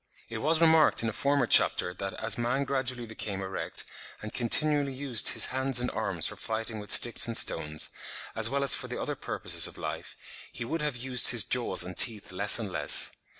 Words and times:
It 0.29 0.39
was 0.39 0.61
remarked 0.61 1.03
in 1.03 1.09
a 1.09 1.13
former 1.13 1.45
chapter 1.45 1.93
that 1.93 2.15
as 2.15 2.35
man 2.35 2.63
gradually 2.63 3.05
became 3.05 3.39
erect, 3.39 3.83
and 4.19 4.33
continually 4.33 4.93
used 4.93 5.29
his 5.29 5.45
hands 5.53 5.79
and 5.79 5.91
arms 5.91 6.25
for 6.25 6.35
fighting 6.35 6.79
with 6.79 6.89
sticks 6.89 7.27
and 7.27 7.37
stones, 7.37 7.91
as 8.35 8.49
well 8.49 8.63
as 8.63 8.73
for 8.73 8.87
the 8.87 8.99
other 8.99 9.15
purposes 9.15 9.67
of 9.67 9.77
life, 9.77 10.17
he 10.51 10.65
would 10.65 10.81
have 10.81 10.95
used 10.97 11.29
his 11.29 11.43
jaws 11.43 11.83
and 11.83 11.97
teeth 11.97 12.31
less 12.31 12.57
and 12.57 12.71
less. 12.71 13.11